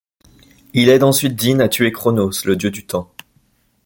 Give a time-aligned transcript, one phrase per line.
[0.73, 3.13] Il aide ensuite Dean à tuer Cronos, le dieu du temps.